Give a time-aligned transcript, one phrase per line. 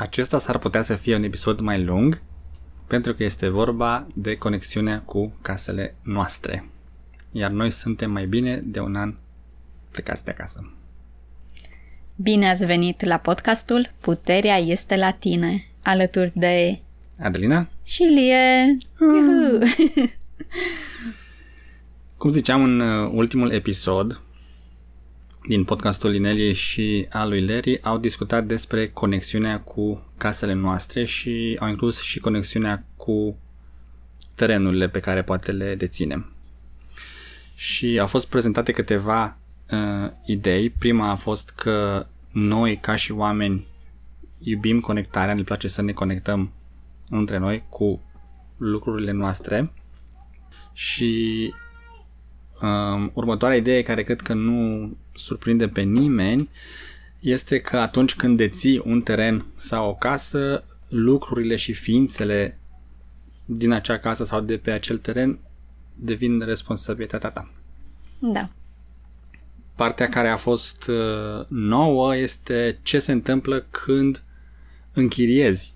[0.00, 2.22] acesta s-ar putea să fie un episod mai lung
[2.86, 6.64] pentru că este vorba de conexiunea cu casele noastre.
[7.32, 9.14] Iar noi suntem mai bine de un an
[9.90, 10.72] plecați de acasă.
[12.16, 16.78] Bine ați venit la podcastul Puterea este la tine, alături de
[17.18, 18.78] Adelina și Lie.
[18.98, 19.62] Mm.
[22.16, 24.20] Cum ziceam în uh, ultimul episod
[25.46, 31.56] din podcastul Linelie și al lui Larry, au discutat despre conexiunea cu casele noastre și
[31.60, 33.38] au inclus și conexiunea cu
[34.34, 36.32] terenurile pe care poate le deținem.
[37.54, 39.38] Și au fost prezentate câteva
[39.70, 40.70] uh, idei.
[40.70, 43.66] Prima a fost că noi, ca și oameni,
[44.38, 46.52] iubim conectarea, ne place să ne conectăm
[47.08, 48.02] între noi cu
[48.56, 49.72] lucrurile noastre
[50.72, 51.52] și
[52.62, 56.48] um, următoarea idee care cred că nu surprinde pe nimeni
[57.20, 62.58] este că atunci când deții un teren sau o casă, lucrurile și ființele
[63.44, 65.38] din acea casă sau de pe acel teren
[65.94, 67.50] devin responsabilitatea ta.
[68.18, 68.48] Da.
[69.74, 74.22] Partea care a fost uh, nouă este ce se întâmplă când
[74.92, 75.74] închiriezi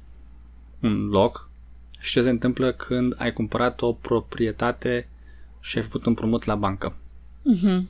[0.80, 1.50] un loc
[2.00, 5.08] și ce se întâmplă când ai cumpărat o proprietate
[5.60, 6.96] și ai făcut un promut la bancă.
[7.56, 7.82] Uh-huh.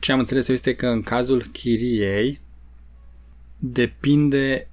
[0.00, 2.40] Ce am înțeles eu este că în cazul chiriei
[3.58, 4.68] depinde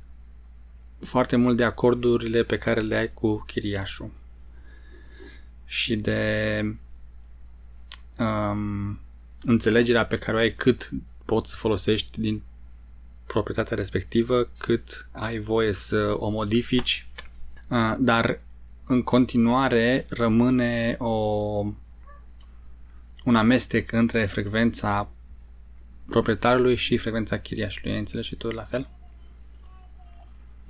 [1.00, 4.12] foarte mult de acordurile pe care le ai cu chiriașul
[5.66, 6.62] și de
[8.18, 9.00] um,
[9.44, 10.90] înțelegerea pe care o ai cât
[11.26, 12.42] poți să folosești din
[13.26, 17.08] proprietatea respectivă, cât ai voie să o modifici,
[17.68, 18.42] uh, dar
[18.86, 21.64] în continuare rămâne o,
[23.24, 25.10] un amestec între frecvența
[26.10, 27.92] proprietarului și frecvența chiriașului.
[27.92, 28.90] Ai înțeles și tu la fel?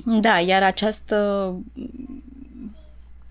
[0.06, 1.56] Da, iar această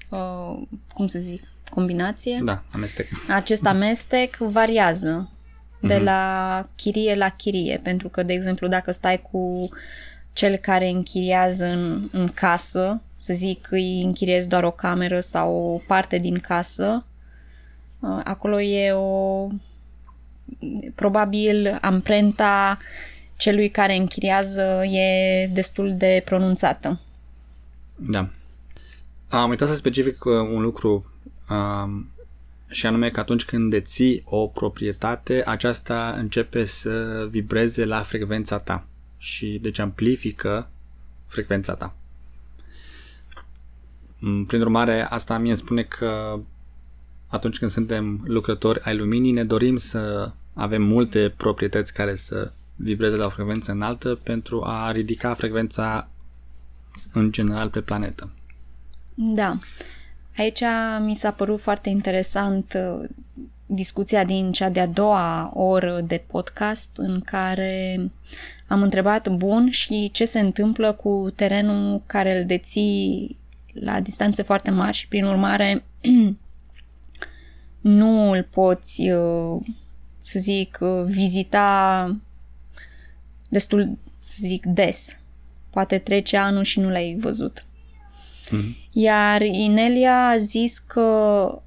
[0.09, 0.63] uh,
[0.95, 2.41] cum să zic, combinație?
[2.45, 3.07] Da, amestec.
[3.29, 5.31] Acest amestec variază
[5.81, 6.03] de mm-hmm.
[6.03, 9.69] la chirie la chirie, pentru că, de exemplu, dacă stai cu
[10.33, 15.81] cel care închiriază în, în casă, să zic îi închiriezi doar o cameră sau o
[15.87, 17.10] parte din casă, uh,
[18.25, 19.49] acolo e o
[20.95, 22.79] probabil amprenta
[23.37, 27.01] celui care închiriază e destul de pronunțată.
[27.97, 28.29] Da.
[29.29, 31.13] Am uitat să specific uh, un lucru
[31.51, 32.11] um,
[32.71, 38.87] și anume că atunci când deții o proprietate, aceasta începe să vibreze la frecvența ta
[39.19, 40.71] și deci amplifică
[41.27, 41.95] frecvența ta.
[44.19, 46.41] Mm, prin urmare, asta mie îmi spune că
[47.31, 53.17] atunci când suntem lucrători ai luminii, ne dorim să avem multe proprietăți care să vibreze
[53.17, 56.09] la o frecvență înaltă pentru a ridica frecvența
[57.13, 58.33] în general pe planetă.
[59.15, 59.59] Da.
[60.37, 60.63] Aici
[61.01, 63.09] mi s-a părut foarte interesant uh,
[63.67, 67.99] discuția din cea de-a doua oră de podcast în care
[68.69, 73.37] am întrebat, bun, și ce se întâmplă cu terenul care îl deții
[73.73, 75.85] la distanțe foarte mari și prin urmare
[77.81, 79.61] nu îl poți, uh,
[80.23, 82.17] să zic, uh, vizita
[83.49, 85.17] destul, să zic, des.
[85.71, 87.65] Poate trece anul și nu l-ai văzut.
[88.47, 88.91] Mm-hmm.
[88.93, 91.63] Iar Inelia a zis că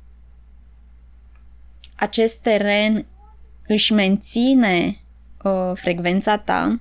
[1.96, 3.06] acest teren
[3.68, 5.02] își menține
[5.44, 6.80] uh, frecvența ta,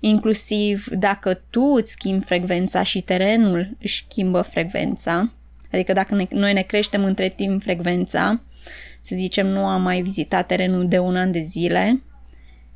[0.00, 5.32] inclusiv dacă tu îți schimbi frecvența și terenul își schimbă frecvența,
[5.72, 8.40] adică dacă ne, noi ne creștem între timp frecvența,
[9.08, 12.02] să zicem nu am mai vizitat terenul de un an de zile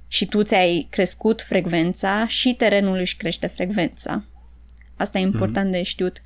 [0.09, 4.25] și tu ți-ai crescut frecvența și terenul își crește frecvența.
[4.97, 5.76] Asta e important mm-hmm.
[5.76, 6.22] de știut.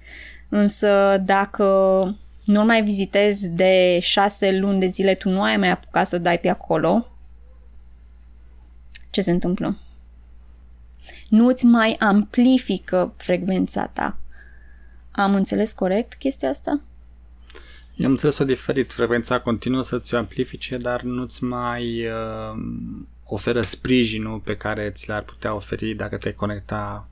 [0.48, 1.64] Însă dacă
[2.44, 6.38] nu mai vizitezi de șase luni de zile, tu nu ai mai apucat să dai
[6.38, 7.06] pe acolo,
[9.10, 9.78] ce se întâmplă?
[11.28, 14.18] Nu îți mai amplifică frecvența ta.
[15.10, 16.80] Am înțeles corect chestia asta?
[17.96, 18.92] Eu am înțeles-o diferit.
[18.92, 22.62] Frecvența continuă să-ți o amplifice, dar nu-ți mai uh,
[23.24, 27.08] oferă sprijinul pe care ți l-ar putea oferi dacă te conecta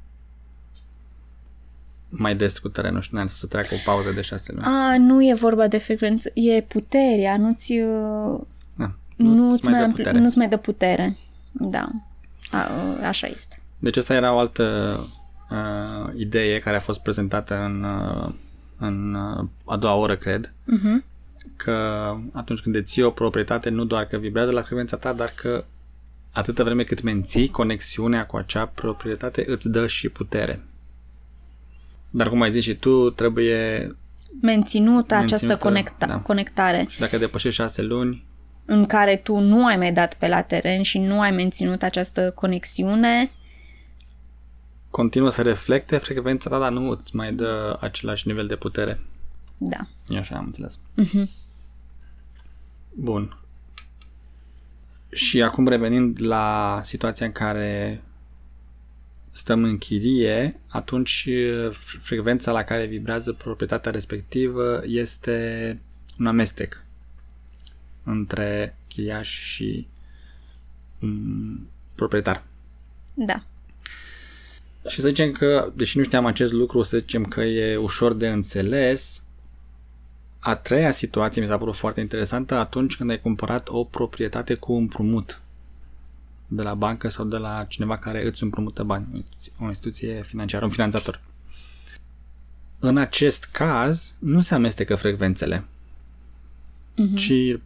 [2.09, 4.65] mai des cu terenul și nu să treacă o pauză de șase luni.
[4.65, 7.73] A, nu e vorba de frecvență, e puterea, nu-ți...
[7.73, 8.41] Uh,
[8.77, 10.19] da, nu nu-ți mai, mai, dă putere.
[10.19, 11.17] nu-ți mai dă putere.
[11.53, 11.89] Da,
[12.51, 13.63] a, uh, așa este.
[13.79, 14.99] Deci asta era o altă
[15.51, 18.35] uh, idee care a fost prezentată în, uh,
[18.87, 21.05] în uh, a doua oră, cred, uh-huh.
[21.57, 21.73] că
[22.33, 25.65] atunci când deții o proprietate, nu doar că vibrează la frecvența ta, dar că
[26.33, 30.63] atâta vreme cât menții conexiunea cu acea proprietate, îți dă și putere.
[32.11, 33.91] Dar cum ai zis și tu, trebuie
[34.41, 36.19] Menținută această conecta- da.
[36.19, 38.25] conectare și dacă depășești șase luni,
[38.65, 42.31] în care tu nu ai mai dat pe la teren și nu ai menținut această
[42.31, 43.31] conexiune,
[44.95, 49.01] continuă să reflecte frecvența ta, dar nu îți mai dă același nivel de putere.
[49.59, 49.77] da.
[50.09, 50.79] E așa, am înțeles.
[50.95, 51.31] Mhm.
[52.93, 53.39] Bun.
[55.11, 58.03] Și acum revenind la situația în care
[59.31, 65.81] stăm în chirie, atunci eh, fre- frecvența la care vibrează proprietatea respectivă este
[66.19, 66.85] un amestec
[68.03, 69.87] între chiriaș și
[70.99, 72.45] mm, proprietar.
[73.15, 73.45] Da.
[74.89, 78.29] Și să zicem că, deși nu știam acest lucru, să zicem că e ușor de
[78.29, 79.23] înțeles,
[80.39, 84.73] a treia situație mi s-a părut foarte interesantă atunci când ai cumpărat o proprietate cu
[84.73, 85.41] împrumut
[86.47, 90.23] de la bancă sau de la cineva care îți împrumută bani, o instituție, o instituție
[90.23, 91.21] financiară, un finanțator.
[92.79, 95.65] În acest caz, nu se amestecă frecvențele,
[96.97, 97.15] Mhm.
[97.15, 97.61] ci uh,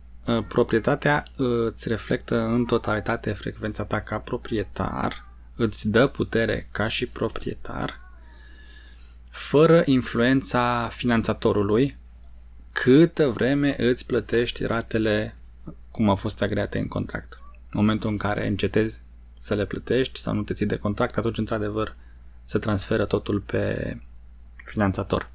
[0.49, 5.28] proprietatea uh, îți reflectă în totalitate frecvența ta ca proprietar,
[5.59, 8.01] îți dă putere ca și proprietar,
[9.31, 11.97] fără influența finanțatorului,
[12.73, 15.37] câtă vreme îți plătești ratele
[15.91, 17.41] cum au fost agreate în contract.
[17.71, 19.03] În momentul în care încetezi
[19.39, 21.97] să le plătești sau nu te ții de contract, atunci, într-adevăr,
[22.45, 23.97] se transferă totul pe
[24.65, 25.31] finanțator.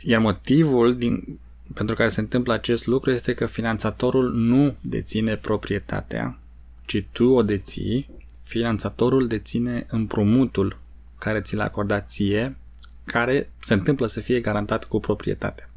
[0.00, 1.38] Iar motivul din,
[1.74, 6.38] pentru care se întâmplă acest lucru este că finanțatorul nu deține proprietatea,
[6.86, 8.10] ci tu o deții,
[8.52, 10.78] finanțatorul deține împrumutul
[11.18, 12.56] care ți l-a acordat ție,
[13.04, 15.70] care se întâmplă să fie garantat cu proprietatea.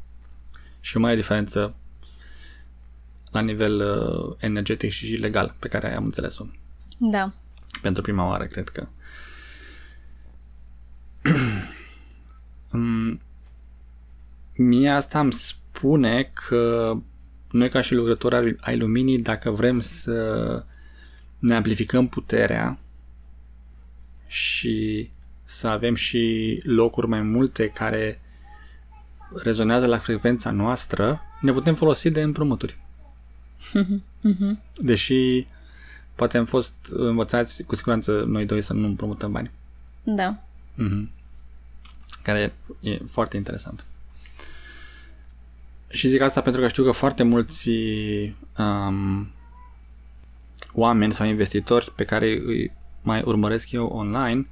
[0.80, 1.74] Și o mare diferență
[3.30, 6.44] la nivel uh, energetic și legal pe care am înțeles-o
[6.98, 7.32] Da.
[7.82, 8.86] pentru prima oară, cred că.
[12.70, 13.20] Mm,
[14.56, 16.92] Mie asta îmi spune că
[17.50, 20.64] noi ca și lucrători ai- ai luminii, dacă vrem să
[21.38, 22.78] ne amplificăm puterea
[24.26, 25.10] și
[25.44, 28.20] să avem și locuri mai multe care
[29.34, 32.78] rezonează la frecvența noastră, ne putem folosi de împrumuturi.
[33.72, 34.02] Mhm.
[34.90, 35.46] Deși
[36.14, 39.50] poate am fost învățați cu siguranță noi doi să nu împrumutăm bani.
[40.02, 40.38] Da.
[40.74, 41.10] Mhm.
[42.22, 43.84] Care e foarte interesant.
[45.88, 47.70] Și zic asta pentru că știu că foarte mulți
[48.58, 49.30] um,
[50.72, 52.72] oameni sau investitori pe care îi
[53.02, 54.46] mai urmăresc eu online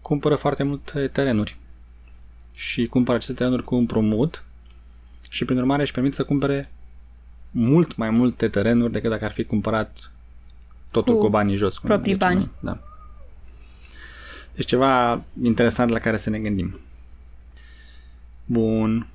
[0.00, 1.56] cumpără foarte multe terenuri
[2.52, 4.44] și cumpără aceste terenuri cu împrumut
[5.30, 6.70] și prin urmare își permit să cumpere
[7.50, 10.12] mult mai multe terenuri decât dacă ar fi cumpărat
[10.90, 11.78] totul cu, Cu cu banii jos.
[11.78, 12.38] cum proprii zicem bani.
[12.38, 12.50] noi.
[12.60, 12.78] Da.
[14.54, 16.78] Deci ceva interesant la care să ne gândim.
[18.44, 19.06] Bun.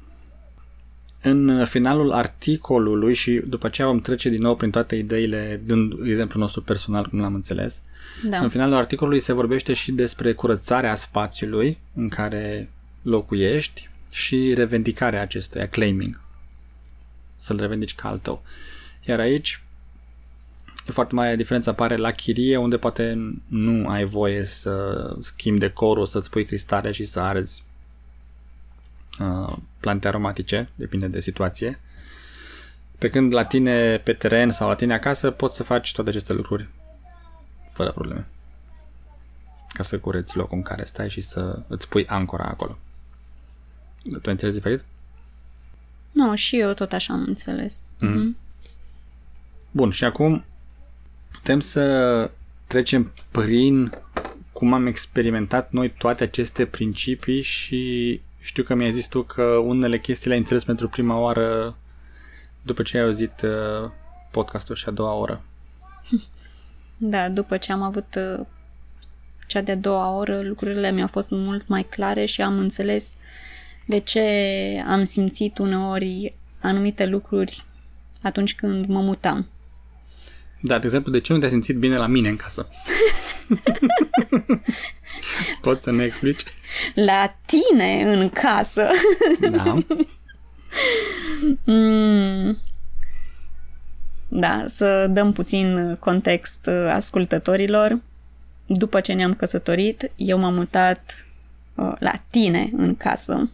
[1.29, 6.43] În finalul articolului și după aceea vom trece din nou prin toate ideile, dând exemplul
[6.43, 7.81] nostru personal, cum l-am înțeles.
[8.29, 8.37] Da.
[8.39, 12.69] În finalul articolului se vorbește și despre curățarea spațiului în care
[13.01, 16.21] locuiești și revendicarea acestuia, claiming.
[17.37, 18.43] Să-l revendici ca al tău.
[19.05, 19.63] Iar aici
[20.87, 26.05] e foarte mare diferență apare la chirie, unde poate nu ai voie să schimbi decorul,
[26.05, 27.66] să-ți pui cristale și să arzi uh,
[29.79, 31.79] plante aromatice, depinde de situație.
[32.97, 36.33] Pe când la tine pe teren sau la tine acasă poți să faci toate aceste
[36.33, 36.69] lucruri
[37.73, 38.27] fără probleme.
[39.73, 42.77] Ca să cureți locul în care stai și să îți pui ancora acolo.
[44.03, 44.83] Tu ai înțeles diferit?
[46.11, 47.81] Nu, și eu tot așa am înțeles.
[47.99, 48.37] Mhm.
[49.71, 50.43] Bun, și acum
[51.31, 52.31] putem să
[52.67, 53.91] trecem prin
[54.51, 59.99] cum am experimentat noi toate aceste principii și știu că mi-ai zis tu că unele
[59.99, 61.77] chestii le-ai înțeles pentru prima oară
[62.61, 63.89] după ce ai auzit uh,
[64.31, 65.41] podcastul și a doua oră.
[66.99, 68.45] Da, după ce am avut uh,
[69.47, 73.13] cea de-a doua oră, lucrurile mi-au fost mult mai clare și am înțeles
[73.85, 74.23] de ce
[74.87, 77.65] am simțit uneori anumite lucruri
[78.21, 79.47] atunci când mă mutam.
[80.59, 82.67] Da, de exemplu, de ce nu te-ai simțit bine la mine în casă?
[85.61, 86.43] Poți să ne explici?
[86.93, 88.89] La tine în casă.
[89.51, 89.77] Da.
[91.63, 92.57] Mm.
[94.27, 97.99] Da, să dăm puțin context uh, ascultătorilor.
[98.65, 101.27] După ce ne-am căsătorit, eu m-am mutat
[101.75, 103.49] uh, la tine în casă.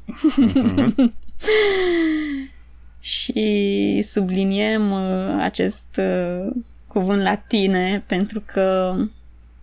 [2.99, 6.51] și subliniem uh, acest uh,
[6.93, 8.95] cuvânt la tine pentru că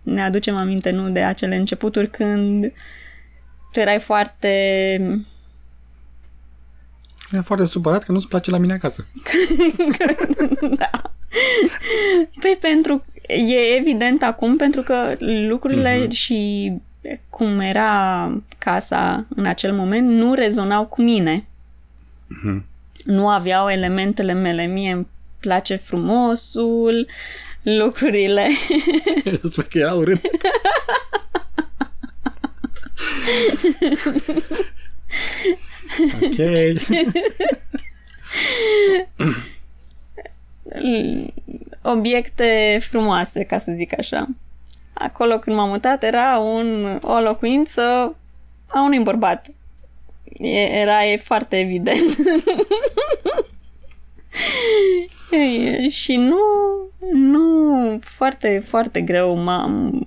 [0.03, 2.71] ne aducem aminte, nu, de acele începuturi când
[3.71, 4.47] tu erai foarte...
[7.31, 9.07] Era foarte supărat că nu-ți place la mine acasă.
[10.77, 10.89] da.
[12.39, 13.05] Păi pentru...
[13.27, 15.15] E evident acum pentru că
[15.47, 16.11] lucrurile uh-huh.
[16.11, 16.71] și
[17.29, 21.45] cum era casa în acel moment nu rezonau cu mine.
[22.27, 22.61] Uh-huh.
[23.05, 24.65] Nu aveau elementele mele.
[24.65, 25.07] Mie îmi
[25.41, 27.07] place frumosul,
[27.61, 28.47] lucrurile.
[29.49, 30.21] Spune că era urât.
[36.21, 36.37] ok.
[41.81, 44.27] Obiecte frumoase, ca să zic așa.
[44.93, 48.15] Acolo când m-am mutat era un, o locuință
[48.67, 49.47] a unui bărbat.
[50.81, 52.15] Era e foarte evident.
[56.01, 56.37] și nu,
[57.13, 60.03] nu, foarte, foarte greu m-am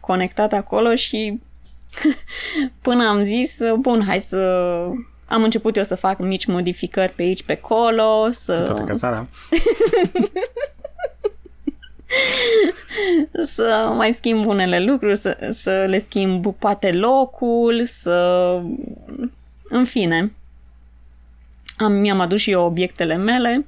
[0.00, 1.40] conectat acolo și
[2.82, 4.38] până am zis, bun, hai să...
[5.26, 8.62] Am început eu să fac mici modificări pe aici, pe acolo, să...
[8.66, 9.28] Toată casarea.
[13.54, 18.60] să mai schimb unele lucruri, să, să le schimb poate locul, să...
[19.62, 20.32] În fine.
[21.78, 23.66] Am, mi-am adus și eu obiectele mele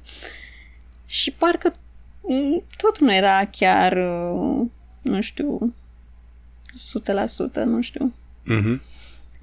[1.05, 1.73] și parcă
[2.77, 3.93] tot nu era chiar,
[5.01, 5.75] nu știu,
[7.51, 8.13] 100%, nu știu.
[8.43, 8.81] Mm-hmm.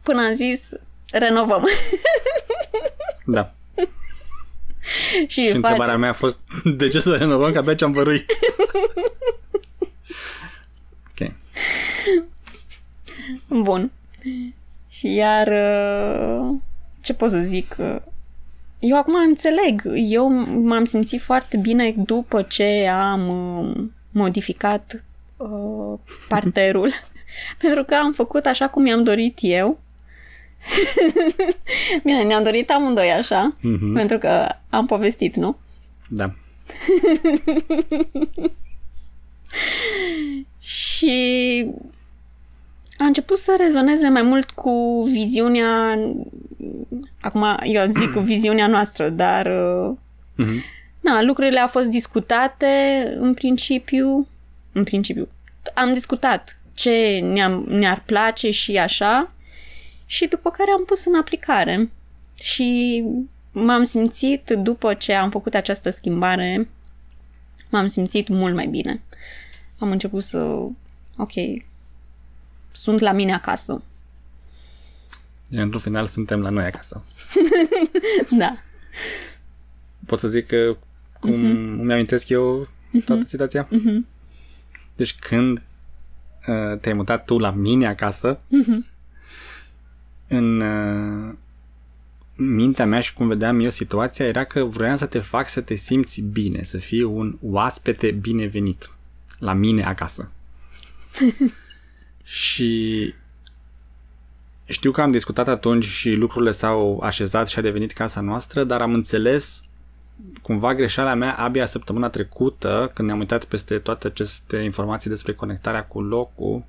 [0.03, 0.73] Până am zis,
[1.11, 1.65] renovăm.
[3.25, 3.55] da.
[5.27, 8.31] și, și întrebarea mea a fost, de ce să renovăm, că abia ce-am văruit?
[11.11, 11.33] ok.
[13.49, 13.91] Bun.
[14.89, 15.49] Și iar,
[17.01, 17.77] ce pot să zic,
[18.79, 19.83] eu acum înțeleg.
[19.95, 20.29] Eu
[20.63, 25.05] m-am simțit foarte bine după ce am modificat
[25.37, 26.91] uh, parterul
[27.63, 29.81] pentru că am făcut așa cum mi-am dorit eu.
[32.05, 33.95] Bine, ne-am dorit amândoi așa, mm-hmm.
[33.95, 35.57] pentru că am povestit, nu?
[36.09, 36.35] Da.
[40.61, 41.67] și
[42.99, 45.99] a început să rezoneze mai mult cu viziunea,
[47.21, 50.63] acum eu zic cu viziunea noastră, dar mm-hmm.
[51.01, 52.67] na, lucrurile au fost discutate
[53.19, 54.29] în principiu,
[54.73, 55.29] în principiu,
[55.75, 59.33] am discutat ce ne-am, ne-ar place și așa,
[60.07, 61.91] și după care am pus în aplicare.
[62.41, 63.05] Și
[63.53, 66.69] m-am simțit, după ce am făcut această schimbare,
[67.71, 69.03] m-am simțit mult mai bine.
[69.79, 70.39] Am început să,
[71.17, 71.33] ok,
[72.79, 73.83] sunt la mine acasă.
[75.49, 77.05] Iar într-un final suntem la noi acasă.
[78.39, 78.57] da.
[80.07, 80.77] Pot să zic că
[81.21, 81.81] cum uh-huh.
[81.81, 82.69] îmi amintesc eu
[83.05, 83.29] toată uh-huh.
[83.29, 83.67] situația?
[83.67, 84.07] Uh-huh.
[84.97, 85.63] Deci când
[86.47, 88.93] uh, te-ai mutat tu la mine acasă, uh-huh.
[90.29, 91.35] în uh,
[92.37, 95.75] mintea mea și cum vedeam eu situația era că vroiam să te fac să te
[95.75, 98.91] simți bine, să fii un oaspete binevenit
[99.39, 100.31] la mine acasă.
[102.31, 103.15] și
[104.67, 108.81] știu că am discutat atunci și lucrurile s-au așezat și a devenit casa noastră, dar
[108.81, 109.63] am înțeles
[110.43, 115.85] cumva greșeala mea abia săptămâna trecută, când ne-am uitat peste toate aceste informații despre conectarea
[115.85, 116.65] cu locul,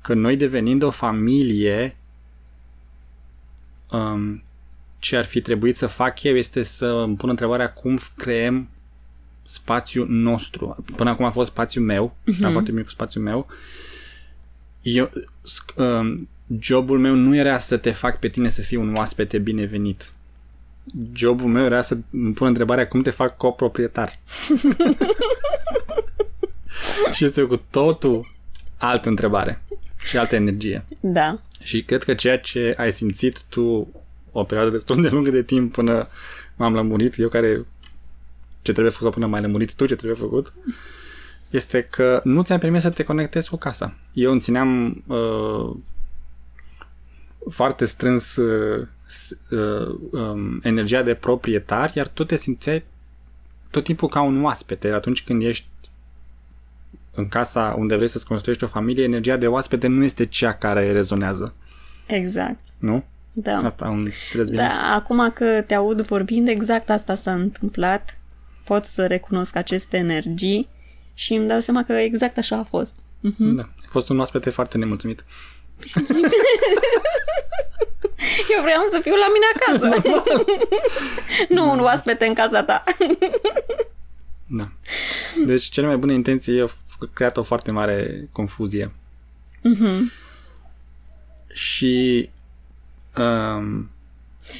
[0.00, 1.96] că noi devenind o familie,
[3.90, 4.42] um,
[4.98, 8.68] ce ar fi trebuit să fac eu este să îmi pun întrebarea cum creăm
[9.42, 10.84] spațiul nostru.
[10.96, 12.44] Până acum a fost spațiul meu, uh-huh.
[12.44, 13.46] am foarte mic spațiul meu.
[14.84, 15.10] Eu,
[15.76, 16.28] um,
[16.60, 20.12] jobul meu nu era să te fac pe tine să fii un oaspete binevenit
[21.12, 24.18] jobul meu era să îmi pun întrebarea cum te fac coproprietar.
[27.12, 28.32] și este cu totul
[28.76, 29.62] altă întrebare
[30.04, 30.84] și altă energie.
[31.00, 31.40] Da.
[31.62, 33.92] Și cred că ceea ce ai simțit tu
[34.32, 36.08] o perioadă destul de lungă de timp până
[36.56, 37.66] m-am lămurit, eu care
[38.62, 40.52] ce trebuie făcut sau până mai lămurit tu ce trebuie făcut,
[41.54, 43.94] este că nu ți-am permis să te conectezi cu casa.
[44.12, 45.76] Eu îmi țineam uh,
[47.50, 48.86] foarte strâns uh,
[49.50, 52.84] uh, um, energia de proprietar, iar tu te simțeai
[53.70, 54.88] tot timpul ca un oaspete.
[54.90, 55.66] Atunci când ești
[57.14, 60.92] în casa unde vrei să-ți construiești o familie, energia de oaspete nu este cea care
[60.92, 61.54] rezonează.
[62.06, 62.60] Exact.
[62.78, 63.04] Nu?
[63.32, 63.56] Da.
[63.56, 64.62] Asta am înțeles bine.
[64.62, 68.18] Da, acum că te aud vorbind, exact asta s-a întâmplat.
[68.64, 70.68] Pot să recunosc aceste energii
[71.14, 73.00] și îmi dau seama că exact așa a fost.
[73.00, 73.54] Uh-huh.
[73.54, 75.24] Da, a fost un oaspete foarte nemulțumit.
[78.56, 80.02] Eu vreau să fiu la mine acasă.
[81.54, 82.84] nu un oaspete în casa ta.
[84.46, 84.70] Da.
[85.46, 86.70] Deci cele mai bune intenții au
[87.12, 88.92] creat o foarte mare confuzie.
[89.62, 90.12] Mhm.
[91.48, 92.30] Și
[93.16, 93.90] um,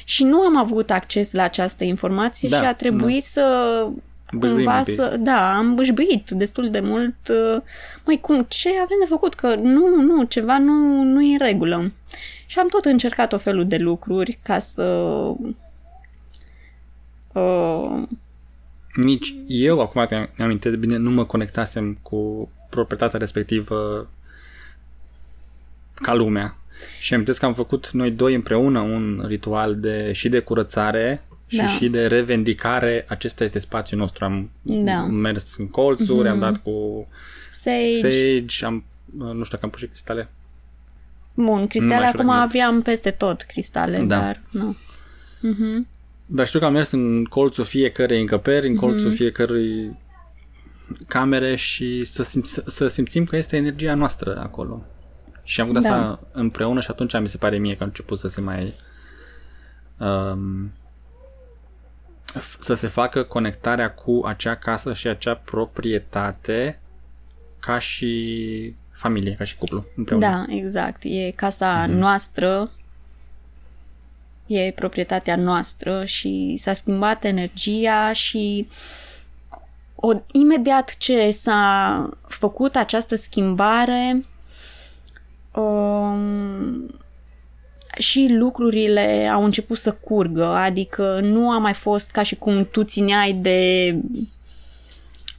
[0.03, 3.87] Și nu am avut acces la această informație Da, și a trebuit să
[4.31, 4.93] Bâșbâim cumva un pic.
[4.93, 5.17] să...
[5.19, 7.15] Da, am bâșbâit destul de mult.
[7.29, 7.61] uh,
[8.05, 9.33] Măi, cum, ce avem de făcut?
[9.33, 11.91] Că nu, nu, ceva nu, nu e în regulă.
[12.45, 14.83] Și am tot încercat o felul de lucruri ca să...
[17.33, 18.03] Uh,
[18.95, 24.09] nici eu, acum te amintesc bine, nu mă conectasem cu proprietatea respectivă
[25.95, 26.57] ca lumea.
[26.99, 31.57] Și amintesc că am făcut noi doi împreună un ritual de și de curățare și
[31.57, 31.67] Da.
[31.67, 33.05] și de revendicare.
[33.07, 34.25] Acesta este spațiul nostru.
[34.25, 35.03] Am Da.
[35.05, 37.07] mers în colțuri, am dat cu
[37.51, 37.99] sage.
[38.01, 38.83] sage, am,
[39.17, 40.29] nu știu dacă am pus și cristale.
[41.33, 44.03] Bun, Nu cristale mai știu acum dacă- aveam peste tot cristale, Da.
[44.19, 44.75] dar nu.
[45.39, 45.87] Mhm.
[46.25, 49.15] Dar știu că am mers în colțul fiecărei încăperi, în colțul Mhm.
[49.15, 49.97] fiecărui
[51.07, 54.83] camere și să, simț, să- să simțim că este energia noastră acolo.
[55.43, 55.89] Și am făcut Da.
[55.89, 58.73] asta împreună și atunci mi se pare mie că a început să se mai...
[59.99, 60.84] Um, f-
[62.59, 66.79] să se facă conectarea cu acea casă și acea proprietate
[67.59, 70.25] ca și familie, ca și cuplu împreună.
[70.25, 71.01] Da, exact.
[71.03, 71.97] E casa Mhm.
[71.97, 72.71] noastră,
[74.45, 78.67] e proprietatea noastră și s-a schimbat energia și
[79.95, 84.25] o, imediat ce s-a făcut această schimbare
[85.53, 86.99] um,
[87.97, 92.83] și lucrurile au început să curgă, adică nu a mai fost ca și cum tu
[92.83, 93.91] țineai de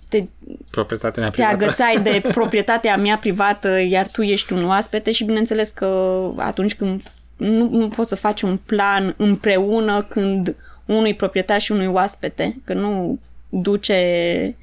[0.08, 0.24] te
[0.70, 1.64] Proprietatea mea te privată.
[1.64, 7.02] agățai de proprietatea mea privată, iar tu ești un oaspete și bineînțeles că atunci când
[7.02, 12.56] f- nu, nu poți să faci un plan împreună când unui proprietar și unui oaspete,
[12.64, 14.56] că nu duce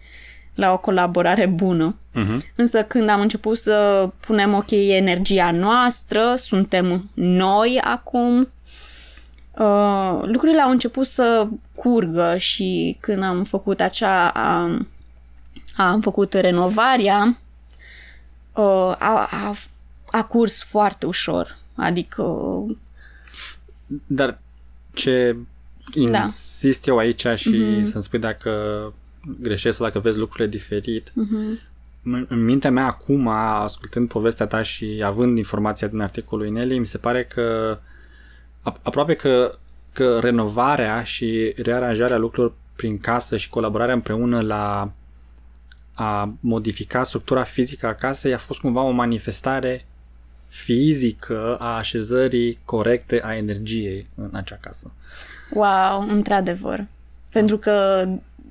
[0.55, 1.95] la o colaborare bună.
[2.13, 2.43] Mhm.
[2.55, 8.39] Însă când am început să punem, ok, e energia noastră, suntem noi acum,
[9.57, 14.87] uh, lucrurile au început să curgă și când am făcut acea, am,
[15.75, 17.37] am făcut renovarea,
[18.53, 19.53] uh, a, a,
[20.05, 21.57] a curs foarte ușor.
[21.75, 22.23] Adică,
[24.05, 24.39] Dar
[24.93, 25.35] ce
[26.11, 26.21] Da.
[26.23, 28.51] insist eu aici și să-mi spui dacă
[29.41, 31.71] greșesc sau dacă vezi lucrurile diferit, uh-huh,
[32.03, 36.85] în în mintea mea acum, ascultând povestea ta și având informația din articolul Inelii, mi
[36.85, 37.77] se pare că
[38.71, 39.51] ap- aproape că,
[39.91, 44.91] că renovarea și rearanjarea lucrurilor prin casă și colaborarea împreună la
[45.93, 49.85] a modifica structura fizică a casei a fost cumva o manifestare
[50.47, 54.91] fizică a așezării corecte a energiei în acea casă.
[55.53, 56.85] wow, într-adevăr.
[57.29, 58.05] Pentru că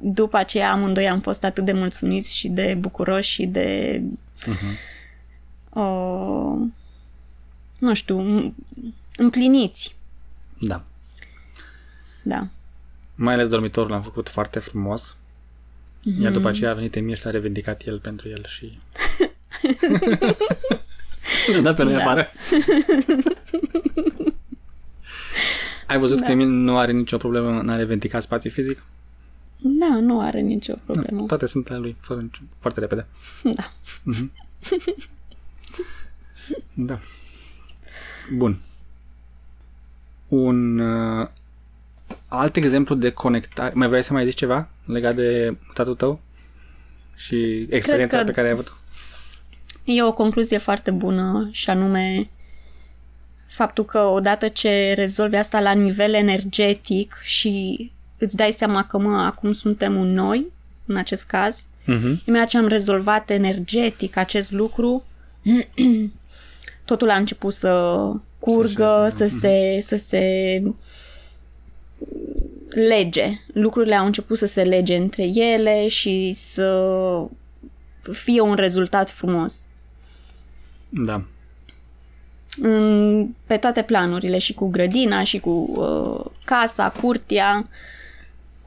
[0.05, 4.01] după aceea amândoi am fost atât de mulțumiți și de bucuroși și de
[4.43, 4.77] Uh-huh.
[5.71, 6.59] uh,
[7.79, 8.53] nu știu, m-
[9.17, 9.97] împliniți.
[10.61, 10.85] Da.
[12.23, 12.47] Da.
[13.15, 15.17] Mai ales dormitorul l-am făcut foarte frumos.
[15.17, 16.21] Mm-hmm.
[16.23, 18.79] Iar după aceea a venit Emil și l-a revendicat el pentru el și...
[21.51, 21.99] Ne-a dat pe noi Da.
[22.01, 22.29] afară.
[25.87, 26.25] Ai văzut da.
[26.27, 28.83] că Emil nu are nicio problemă în a revendica spațiu fizic?
[29.63, 31.27] Da, nu are nicio problemă.
[31.27, 32.41] Toate sunt ale lui, fără nicio...
[32.59, 33.07] foarte repede.
[33.43, 33.73] Da.
[36.73, 36.99] Da.
[38.35, 38.59] Bun.
[40.29, 41.29] Un uh,
[42.29, 43.73] alt exemplu de conectare...
[43.75, 46.21] Mai vrei să mai zici ceva legat de mutatul tău?
[47.17, 48.73] Și experiența că- pe care ai avut-o?
[49.85, 52.31] E o concluzie foarte bună și anume
[53.49, 57.91] faptul că odată ce rezolvi asta la nivel energetic și
[58.23, 60.47] îți dai seama că, mă, acum suntem un noi,
[60.87, 62.21] în acest caz, Mhm.
[62.25, 65.03] imediat ce am rezolvat energetic acest lucru,
[66.85, 67.99] totul a început să
[68.39, 70.63] curgă, Să să se, să se
[72.69, 73.41] lege.
[73.53, 76.79] Lucrurile au început să se lege între ele și să
[78.13, 79.69] fie un rezultat frumos.
[80.89, 81.23] Da.
[82.61, 87.69] În, pe toate planurile, și cu grădina, și cu uh, casa, curtea,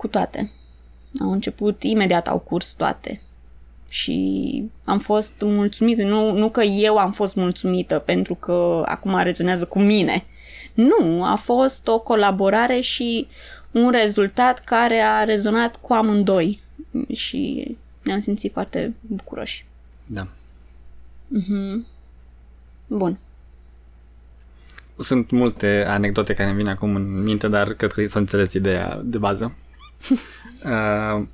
[0.05, 0.51] cu toate.
[1.19, 3.21] Au început, imediat au curs toate.
[3.89, 6.03] Și am fost mulțumită.
[6.03, 10.25] Nu, nu că eu am fost mulțumită pentru că acum rezonează cu mine.
[10.73, 13.27] Nu, a fost o colaborare și
[13.71, 16.61] un rezultat care a rezonat cu amândoi.
[17.13, 19.65] Și ne-am simțit foarte bucuroși.
[20.05, 20.27] Da.
[22.87, 23.17] Bun.
[24.97, 29.01] Sunt multe anecdote care îmi vin acum în minte, dar cred că să înțeles ideea
[29.03, 29.55] de bază.
[30.65, 31.25] uh,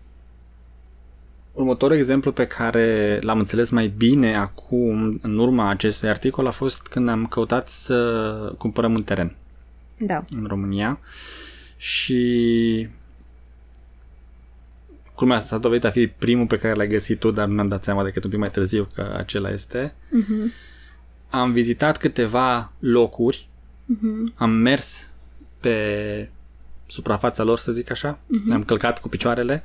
[1.53, 6.87] următorul exemplu pe care l-am înțeles mai bine acum, în urma acestui articol, a fost
[6.87, 9.35] când am căutat să cumpărăm un teren
[9.97, 10.23] Da.
[10.37, 10.99] în România
[11.77, 12.87] și
[15.15, 17.67] culmea asta s-a dovedit a fi primul pe care l-ai găsit tu, dar nu am
[17.67, 19.93] dat seama decât un pic mai târziu că acela este.
[20.09, 20.51] Mhm.
[21.29, 23.47] Am vizitat câteva locuri,
[23.85, 24.33] Mhm.
[24.35, 25.07] am mers
[25.59, 26.29] pe
[26.91, 29.63] suprafața lor, să zic așa, le-am călcat cu picioarele,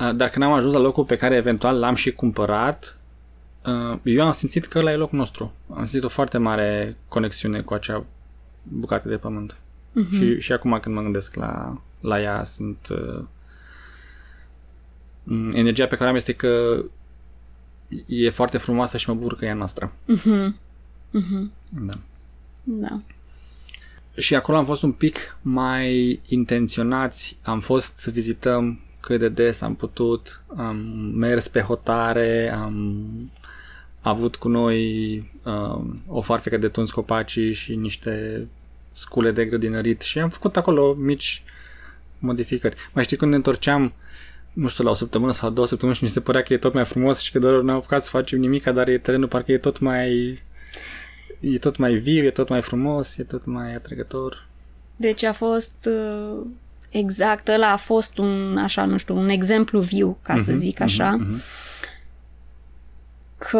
[0.00, 2.98] Uh, dar când am ajuns la locul pe care eventual l-am și cumpărat,
[3.66, 5.52] uh, eu am simțit că ăla e locul nostru.
[5.74, 8.04] Am simțit o foarte mare conexiune cu acea
[8.62, 9.56] bucată de pământ.
[9.92, 10.14] Mhm.
[10.14, 12.88] Și, și acum când mă gândesc la, la ea, sunt...
[12.90, 13.24] Uh,
[15.22, 16.82] m, energia pe care am este că
[18.06, 19.92] e foarte frumoasă și mă bucur că e a noastră.
[20.04, 20.58] Mhm.
[21.10, 21.52] Mhm.
[21.68, 21.94] Da.
[22.62, 23.00] Da.
[24.16, 29.60] Și acolo am fost un pic mai intenționați, am fost să vizităm cât de des
[29.60, 30.76] am putut, am
[31.14, 33.30] mers pe hotare, am
[34.00, 38.46] avut cu noi um, o farfecă de tuns copacii și niște
[38.92, 41.42] scule de grădinărit și am făcut acolo mici
[42.18, 42.76] modificări.
[42.92, 43.92] Mai știi când ne întorceam
[44.56, 46.74] nu știu, la o săptămână sau două săptămâni și ni se părea că e tot
[46.74, 49.58] mai frumos și că doar n-am apucat să facem nimic, dar e terenul parcă e
[49.58, 50.38] tot mai
[51.40, 54.46] e tot mai viu, e tot mai frumos, e tot mai atrăgător.
[54.96, 56.46] Deci a fost uh,
[56.88, 61.10] exact, ăla a fost un, așa, nu știu, un exemplu viu, ca să zic așa,
[61.10, 61.40] mhm.
[63.38, 63.58] că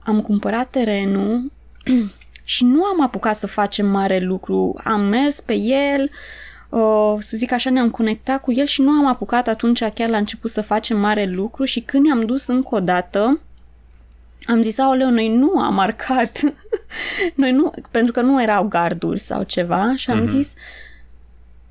[0.00, 1.52] am cumpărat terenul
[2.44, 4.80] și nu am apucat să facem mare lucru.
[4.84, 6.10] Am mers pe el,
[6.68, 10.16] uh, să zic așa, ne-am conectat cu el și nu am apucat atunci chiar la
[10.16, 13.40] început să facem mare lucru și când ne-am dus încă o dată,
[14.44, 16.40] am zis, aoleu, noi nu am marcat,
[17.34, 20.54] noi nu, pentru că nu erau garduri sau ceva și am zis,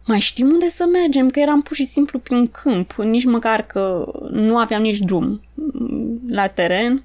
[0.05, 4.11] mai știm unde să mergem, că eram pur și simplu prin câmp, nici măcar că
[4.31, 7.03] nu aveam nici drum mm, la teren.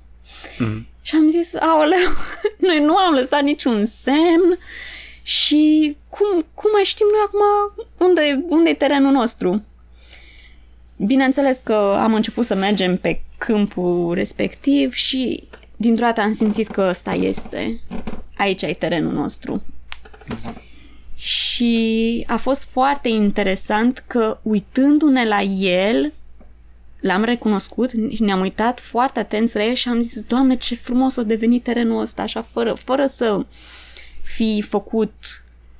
[0.58, 0.86] Mhm.
[1.02, 2.08] Și am zis, aoleu,
[2.68, 4.58] noi nu am lăsat niciun semn
[5.22, 9.64] și cum, cum mai știm noi acum unde, unde e terenul nostru?
[10.96, 16.86] Bineînțeles că am început să mergem pe câmpul respectiv și dintr-o dată am simțit că
[16.88, 17.80] ăsta este.
[18.36, 19.62] Aici e terenul nostru.
[21.14, 26.12] Și a fost foarte interesant că uitându-ne la el,
[27.00, 31.16] l-am recunoscut și ne-am uitat foarte atenți la el și am zis, Doamne, ce frumos
[31.16, 33.44] a devenit terenul ăsta, așa, fără, fără să
[34.22, 35.12] fi făcut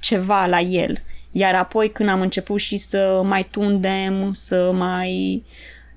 [0.00, 1.02] ceva la el.
[1.38, 5.44] Iar apoi când am început și să mai tundem, să mai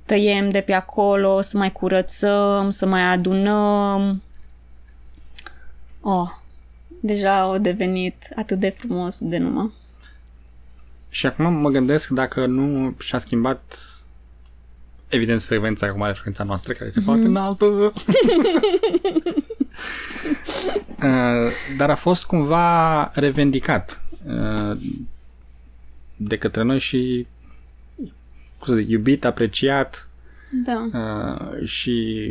[0.06, 4.22] tăiem de pe acolo, să mai curățăm, să mai adunăm.
[6.02, 6.30] Oh,
[7.02, 9.72] deja a devenit atât de frumos de numai.
[11.10, 13.80] Și acum mă gândesc dacă nu și-a schimbat
[15.08, 17.66] evident frecvența, cum are frecvența noastră, care este foarte înaltă.
[21.04, 24.78] Uh, Dar a fost cumva revendicat uh,
[26.22, 27.28] de către noi și
[28.58, 30.10] cum să zic, iubit, apreciat
[30.66, 30.90] Da.
[30.94, 32.28] uh, și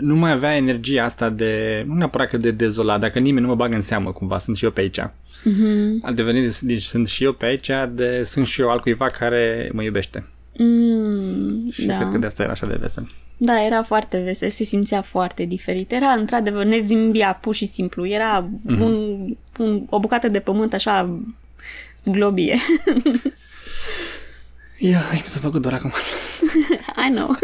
[0.00, 3.56] nu mai avea energia asta de, nu neapărat că de dezolat, dacă nimeni nu mă
[3.56, 5.00] bagă în seamă cumva, sunt și eu pe aici.
[5.00, 6.02] Mm-hmm.
[6.02, 9.82] A devenit, deci sunt și eu pe aici, de, sunt și eu altcuiva care mă
[9.82, 10.26] iubește.
[10.58, 11.96] Mm, Și da.
[11.96, 13.08] cred că de asta era așa de vesel.
[13.36, 15.92] Da, era foarte vesel, se simțea foarte diferit.
[15.92, 18.06] Era, într-adevăr, ne zimbia pur și simplu.
[18.06, 18.80] Era mm-hmm.
[18.80, 19.24] un,
[19.58, 21.20] un, o bucată de pământ așa
[22.04, 22.58] globie.
[24.78, 25.92] Ia, ai mi s-a făcut doar acum.
[27.08, 27.36] I know.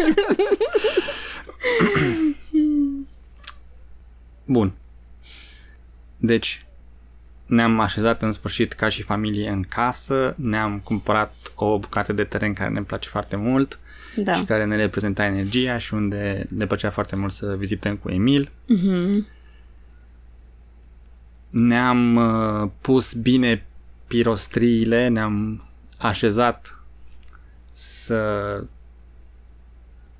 [4.44, 4.72] Bun.
[6.16, 6.66] Deci,
[7.46, 12.52] ne-am așezat în sfârșit ca și familie în casă, ne-am cumpărat o bucată de teren
[12.52, 13.78] care ne place foarte mult
[14.16, 14.32] Da.
[14.34, 18.50] și care ne reprezenta energia și unde ne plăcea foarte mult să vizităm cu Emil.
[18.68, 19.26] Mhm.
[21.50, 23.66] Ne-am uh, pus bine
[24.06, 25.64] pirostriile, ne-am
[25.98, 26.82] așezat
[27.72, 28.62] să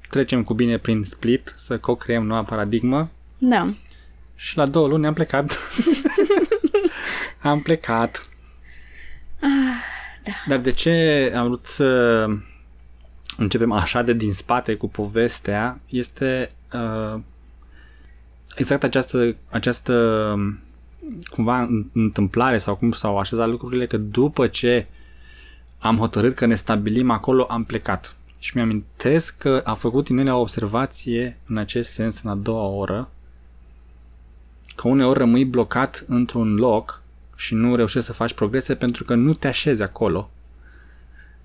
[0.09, 3.73] trecem cu bine prin split, să co-creăm noua paradigmă Da.
[4.35, 5.59] și la două luni am plecat.
[7.49, 8.29] am plecat.
[10.25, 10.33] da.
[10.47, 12.27] Dar de ce am vrut să
[13.37, 17.21] începem așa de din spate cu povestea este uh,
[18.57, 20.35] exact această, această
[21.31, 24.87] cumva întâmplare sau cum s-au așezat lucrurile că după ce
[25.79, 28.17] am hotărât că ne stabilim acolo, am plecat.
[28.39, 33.11] Și mi-amintesc că a făcut Inelea o observație în acest sens în a doua oră,
[34.77, 37.03] că uneori rămâi blocat într-un loc
[37.37, 40.31] și nu reușești să faci progrese pentru că nu te așezi acolo.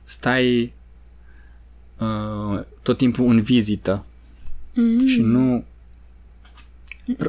[0.03, 0.73] Stai
[1.97, 4.03] uh, tot timpul în vizită
[4.73, 5.05] Mm.
[5.05, 5.63] și nu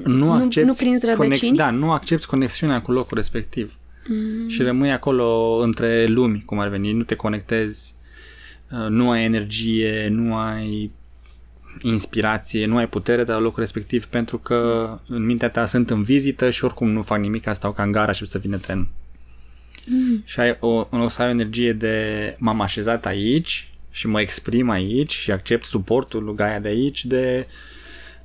[0.05, 1.57] nu Nu- accepti nu prinzi rădăcini?
[1.57, 3.77] da, nu accepti conexiunea cu locul respectiv.
[4.09, 4.49] Mm.
[4.49, 7.94] Și rămâi acolo între lumi, cum ar veni, nu te conectezi,
[8.70, 10.90] uh, nu ai energie, nu ai
[11.83, 16.03] inspirație, nu ai putere de la locul respectiv pentru că în mintea ta sunt în
[16.03, 18.89] vizită și oricum nu fac nimic, stau ca în gara și să vină trenul.
[19.87, 20.23] Mm.
[20.25, 24.71] Și ai o, o să ai o energie de m-am așezat aici și mă exprim
[24.71, 27.47] aici și accept suportul lui Gaia de aici de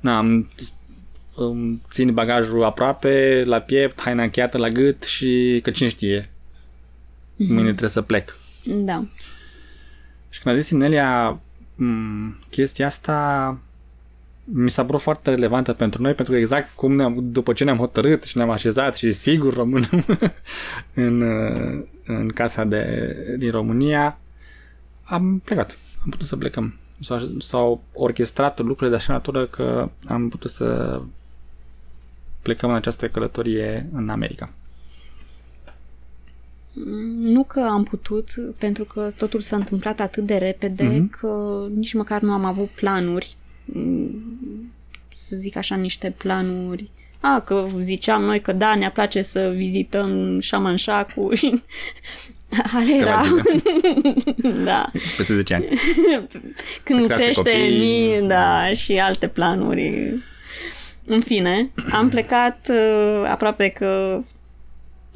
[0.00, 0.48] na, am,
[1.36, 6.30] îmi țin bagajul aproape, la piept, haina încheiată la gât și că cine știe,
[7.36, 8.38] mâine trebuie să plec.
[8.64, 9.04] Da.
[10.28, 11.40] Și când a zis Inelia m,
[12.50, 13.58] chestia asta
[14.44, 17.76] mi s-a părut foarte relevantă pentru noi, pentru că exact cum ne-am, după ce ne-am
[17.76, 20.04] hotărât și ne-am așezat și sigur rămânem
[20.94, 24.18] în, uh, în casa de, din România,
[25.04, 25.78] am plecat.
[26.04, 26.74] Am putut să plecăm.
[27.00, 31.00] S-au, s-au orchestrat lucrurile de așa natură că am putut să
[32.42, 34.50] plecăm în această călătorie în America.
[37.16, 41.10] Nu că am putut, pentru că totul s-a întâmplat atât de repede Mhm.
[41.20, 44.72] că nici măcar nu am avut planuri, mm,
[45.14, 46.90] să zic așa, niște planuri.
[47.20, 51.62] A, că ziceam noi că da, ne place să vizităm șamanșacul și
[52.74, 53.22] ale era,
[54.64, 55.64] da, Peste 10 ani.
[56.84, 57.78] când crească crește copii.
[57.78, 60.12] mii, da, și alte planuri.
[61.06, 64.22] În fine, am plecat uh, aproape că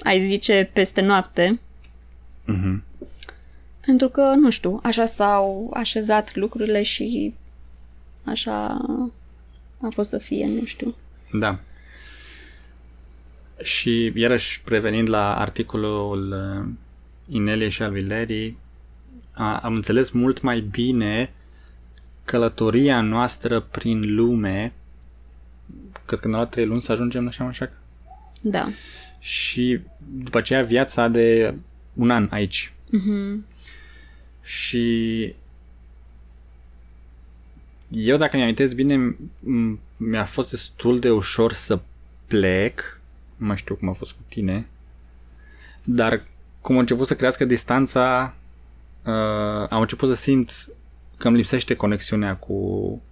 [0.02, 1.60] ai zice peste noapte,
[2.44, 2.82] Mhm.
[3.86, 7.34] pentru că, nu știu, așa s-au așezat lucrurile și
[8.24, 8.66] așa
[9.80, 10.94] a fost să fie, nu știu.
[11.32, 11.58] Da.
[13.62, 16.68] Și iarăși prevenind la articolul uh,
[17.28, 18.58] Inelie și al Vilerii,
[19.32, 21.32] a, am înțeles mult mai bine
[22.24, 24.72] călătoria noastră prin lume.
[26.06, 27.70] Cred că ne-a luat trei luni să ajungem la așa
[28.40, 28.68] Da.
[29.20, 29.80] Și
[30.12, 31.54] după aceea viața de
[31.94, 32.72] un an aici.
[32.90, 33.44] Mhm.
[34.42, 35.34] Și
[37.90, 41.80] eu, dacă mi amintesc bine, m- mi-a fost destul de ușor să
[42.26, 43.00] plec.
[43.36, 44.68] Nu mai știu cum a fost cu tine.
[45.84, 46.26] Dar
[46.60, 48.34] cum a început să crească distanța,
[49.04, 50.52] uh, am început să simt
[51.16, 53.02] că îmi lipsește conexiunea cu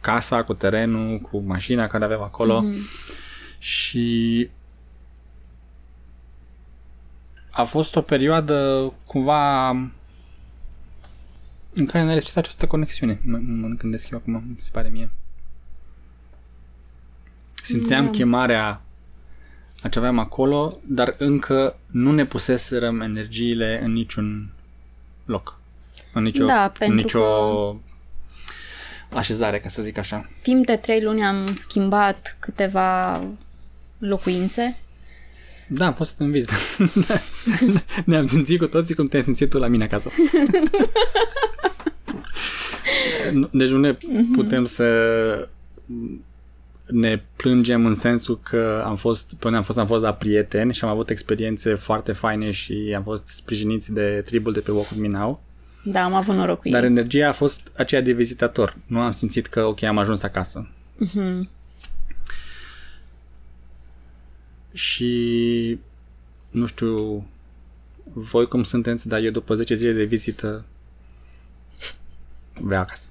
[0.00, 2.60] casa, cu terenul, cu mașina care avem acolo.
[2.60, 2.74] Mhm.
[3.66, 4.48] Și
[7.50, 9.68] a fost o perioadă cumva
[11.72, 13.20] în care ne-a lipsit această conexiune.
[13.24, 15.10] Mă, mă gândesc eu acum, mi se pare mie.
[17.62, 18.10] Simțeam Da.
[18.10, 18.80] chemarea
[19.82, 24.48] a ce aveam acolo, dar încă nu ne puseserăm energiile în niciun
[25.24, 25.58] loc.
[26.12, 27.76] În nicio, Da, în pentru nicio că-
[29.16, 30.24] așezare, ca să zic așa.
[30.42, 33.20] Timp de trei luni am schimbat câteva
[33.98, 34.76] locuințe.
[35.68, 36.52] Da, am fost în vizită.
[38.04, 40.10] Ne-am simțit cu toții cum te-ai simțit tu la mine acasă.
[43.32, 43.96] Nu- deci nu ne
[44.32, 45.48] putem să
[46.86, 50.84] ne plângem în sensul că am fost, până am fost, am fost la prieteni și
[50.84, 55.00] am avut experiențe foarte faine și am fost sprijiniți de tribul de pe Walk With
[55.02, 55.42] Me Now.
[55.84, 56.88] Da, am avut noroc cu Dar ei.
[56.88, 58.76] energia a fost aceea de vizitator.
[58.86, 60.68] Nu am simțit că, ok, am ajuns acasă.
[60.96, 61.48] Mhm.
[64.76, 65.78] Și
[66.50, 67.26] nu știu
[68.12, 70.64] voi cum sunteți, dar eu după 10 zile de vizită
[72.52, 73.08] vreau acasă.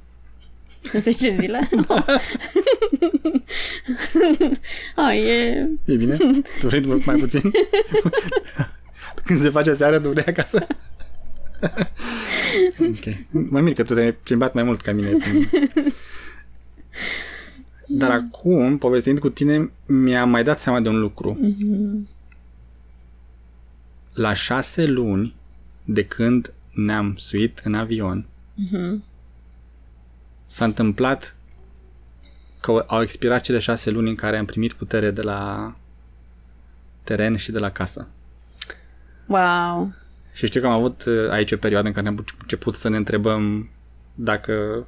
[0.94, 1.70] 10 zile?
[4.96, 5.70] A, e...
[5.86, 6.18] E bine?
[6.60, 7.52] Tu vrei mult mai puțin?
[9.26, 10.68] Când se face seara, tu vrei acasă?
[12.80, 13.16] ok.
[13.30, 15.18] Mă mir că tu te-ai plimbat mai mult ca mine.
[17.88, 21.38] Dar acum, povestind cu tine, mi-am mai dat seama de un lucru.
[21.42, 22.08] Mhm.
[24.14, 25.36] La șase luni
[25.84, 29.04] de când ne-am suit în avion, Mhm.
[30.46, 31.36] s-a întâmplat
[32.62, 35.76] că au expirat cele șase luni în care am primit putere de la
[37.04, 38.08] teren și de la casă.
[39.28, 39.94] Wow.
[40.34, 42.98] Și știu că am avut uh, aici o perioadă în care am început să ne
[42.98, 43.70] întrebăm
[44.16, 44.86] dacă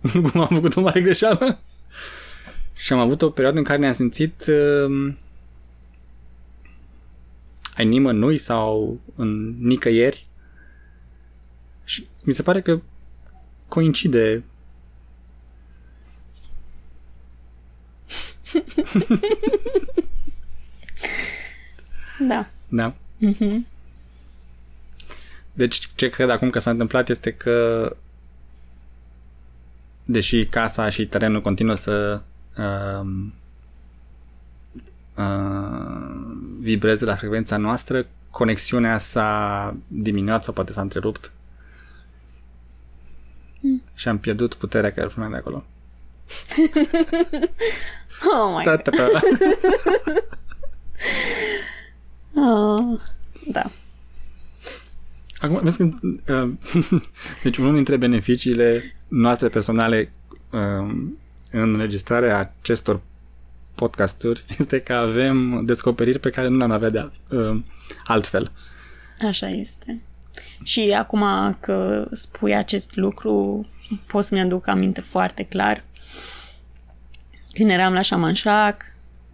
[0.32, 1.58] cum am făcut o mare greșeală.
[2.74, 5.14] Și am avut o perioadă în care ne-am simțit uh,
[7.76, 10.26] ai nimănui sau în nicăieri.
[11.84, 12.80] Și mi se pare că
[13.68, 14.44] coincide
[22.28, 22.46] Da.
[22.68, 22.94] Da.
[23.18, 23.66] Mhm.
[25.52, 27.96] deci ce cred acum că s-a întâmplat este că
[30.04, 32.22] deși casa și terenul continuă să
[32.56, 33.06] uh,
[35.16, 35.24] uh,
[36.58, 41.32] vibreze la frecvența noastră, conexiunea s-a diminuat sau poate s-a întrerupt
[43.60, 43.82] mm.
[43.94, 45.64] și am pierdut puterea care punea de acolo.
[48.32, 48.82] oh my God.
[52.48, 53.00] oh,
[53.46, 53.70] da.
[55.38, 55.88] Acum, vezi că,
[56.32, 56.52] uh,
[57.42, 60.12] deci unul dintre beneficiile noastre personale
[60.50, 60.60] uh,
[61.50, 63.00] în înregistrarea acestor
[63.74, 67.62] podcasturi este că avem descoperiri pe care nu le-am avea de uh,
[68.04, 68.52] altfel.
[69.26, 70.00] Așa este.
[70.62, 71.24] Și acum
[71.60, 73.66] că spui acest lucru,
[74.06, 75.84] pot să-mi aduc aminte foarte clar.
[77.52, 78.82] Când eram la Șamanșac,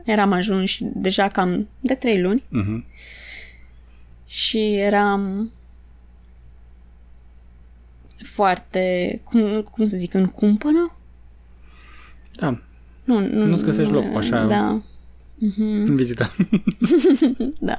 [0.04, 2.84] eram ajuns deja cam de trei luni uh-huh.
[4.26, 5.50] și eram
[8.22, 10.96] foarte, cum, cum să zic, în cumpănă?
[12.36, 12.58] Da.
[13.04, 14.80] Nu, nu, Nu-ți găsești loc așa da.
[15.36, 15.86] Mm-hmm.
[15.86, 16.32] în vizită.
[17.58, 17.78] da.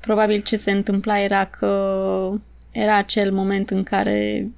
[0.00, 2.32] Probabil ce se întâmpla era că
[2.70, 4.50] era acel moment în care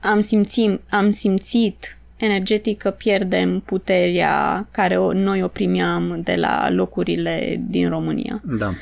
[0.00, 6.70] am simțit, am simțit energetic că pierdem puterea care o, noi o primeam de la
[6.70, 8.42] locurile din România.
[8.44, 8.74] Da.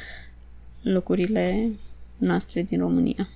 [0.83, 1.71] Locurile
[2.17, 3.29] noastre din România.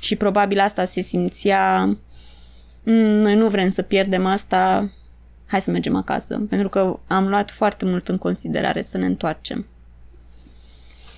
[0.00, 1.84] Și probabil asta se simțea
[2.82, 4.90] mm, noi nu vrem să pierdem asta,
[5.46, 6.46] hai să mergem acasă.
[6.48, 9.66] Pentru că am luat foarte mult în considerare să ne întoarcem.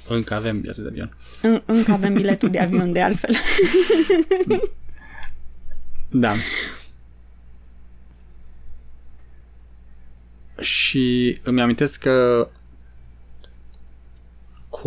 [0.08, 1.16] Încă avem biletul de avion.
[1.42, 3.34] În, încă avem biletul de avion, de altfel.
[6.26, 6.32] da.
[10.60, 12.48] Și îmi amintesc că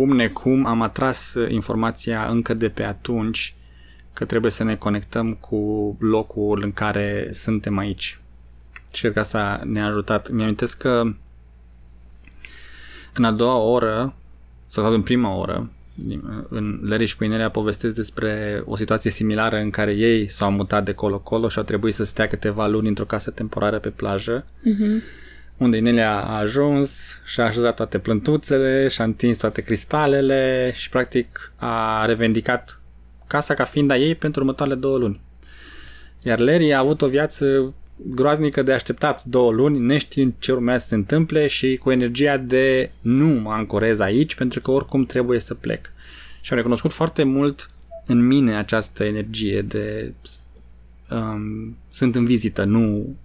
[0.00, 3.54] cum necum am atras informația încă de pe atunci
[4.12, 8.20] că trebuie să ne conectăm cu locul în care suntem aici.
[8.92, 10.30] Și cred că asta ne-a ajutat.
[10.30, 11.14] Mi-amintesc că
[13.14, 14.14] în a doua oră,
[14.66, 15.70] sau în prima oră,
[16.48, 20.84] în Larry și cu Inelia povestesc despre o situație similară în care ei s-au mutat
[20.84, 24.44] de colo-colo și au trebuit să stea câteva luni într-o casă temporară pe plajă.
[24.44, 25.28] Uh-huh
[25.60, 30.88] unde Inelia a ajuns și a așezat toate plântuțele și a întins toate cristalele și
[30.88, 32.80] practic a revendicat
[33.26, 35.20] casa ca fiind a ei pentru următoarele două luni.
[36.22, 40.88] Iar Larry a avut o viață groaznică de așteptat două luni, neștiind ce urmează să
[40.88, 45.54] se întâmple și cu energia de nu mă ancorez aici pentru că oricum trebuie să
[45.54, 45.92] plec.
[46.40, 47.70] Și am recunoscut foarte mult
[48.06, 50.12] în mine această energie de
[51.10, 53.16] um, sunt în vizită, nu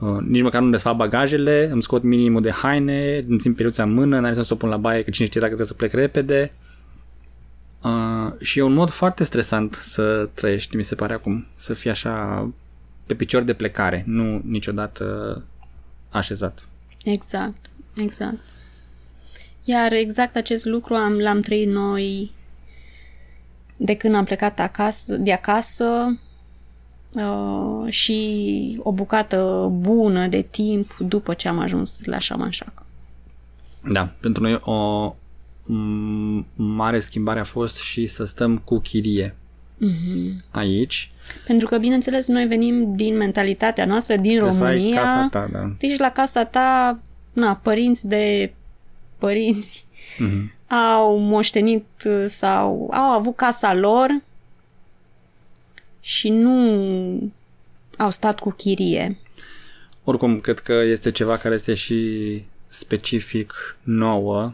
[0.00, 3.92] Uh, nici măcar nu desfac bagajele, îmi scot minimul de haine, îmi țin peluța în
[3.92, 6.52] mână, n-are să o pun la baie, că cine știe dacă trebuie să plec repede.
[7.82, 11.90] Uh, și e un mod foarte stresant să trăiești, mi se pare acum, să fii
[11.90, 12.48] așa
[13.06, 15.44] pe picior de plecare, nu niciodată
[16.10, 16.64] așezat.
[17.04, 18.38] Exact, exact.
[19.64, 22.30] Iar exact acest lucru am, l-am trăit noi
[23.76, 26.18] de când am plecat acasă, de acasă
[27.14, 32.84] uh, și o bucată bună de timp după ce am ajuns la Șamanșac.
[33.90, 35.14] Da, pentru noi o
[36.54, 39.36] mare schimbare a fost și să stăm cu chirie
[39.80, 40.50] mm-hmm.
[40.50, 41.10] aici.
[41.46, 45.02] Pentru că, bineînțeles, noi venim din mentalitatea noastră, din Trebuie România.
[45.02, 45.72] casa ta, da.
[45.78, 46.98] Deci la casa ta,
[47.32, 48.54] na, părinți de
[49.18, 49.86] părinți
[50.18, 50.66] mm-hmm.
[50.68, 51.86] au moștenit
[52.26, 54.22] sau au avut casa lor
[56.00, 57.32] și nu
[57.96, 59.18] au stat cu chirie.
[60.04, 64.52] Oricum, cred că este ceva care este și specific nouă,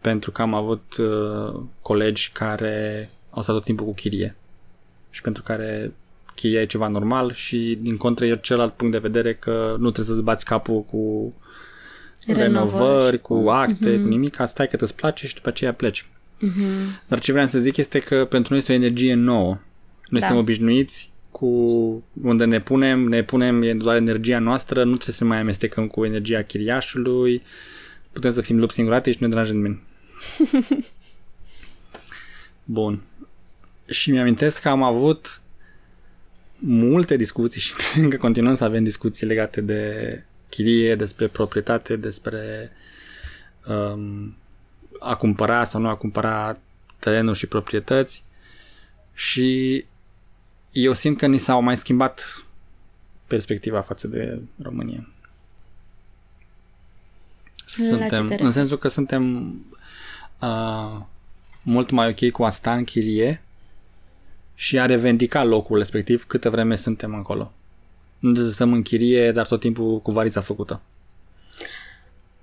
[0.00, 4.36] pentru că am avut uh, colegi care au stat tot timpul cu chirie
[5.10, 5.92] și pentru care
[6.34, 10.14] chiria e ceva normal și din contră e celălalt punct de vedere că nu trebuie
[10.14, 11.34] să-ți bați capul cu
[12.26, 14.02] renovări, renovări cu acte, uh-huh.
[14.02, 16.06] cu nimic, stai că îți place și după aceea pleci.
[16.06, 17.06] Uh-huh.
[17.08, 19.58] Dar ce vreau să zic este că pentru noi este o energie nouă
[20.12, 20.26] noi da.
[20.26, 21.46] suntem obișnuiți cu
[22.22, 25.86] unde ne punem, ne punem e doar energia noastră, nu trebuie să ne mai amestecăm
[25.86, 27.42] cu energia chiriașului,
[28.12, 29.82] putem să fim lupi singurate și nu ne deranjăm nimeni.
[32.64, 33.02] Bun.
[33.86, 35.40] Și mi-amintesc că am avut
[36.58, 42.70] multe discuții și încă continuăm să avem discuții legate de chirie, despre proprietate, despre
[43.66, 44.36] um,
[44.98, 46.60] a cumpăra sau nu a cumpăra
[46.98, 48.24] terenuri și proprietăți
[49.14, 49.84] și
[50.72, 52.44] eu simt că ni s-au mai schimbat
[53.26, 55.08] perspectiva față de România.
[57.64, 59.54] suntem, te în sensul că suntem
[60.40, 61.00] uh,
[61.62, 63.42] mult mai ok cu asta în chirie
[64.54, 67.52] și a revendica locul respectiv câtă vreme suntem acolo.
[68.18, 70.80] Nu să stăm în chirie, dar tot timpul cu varița făcută.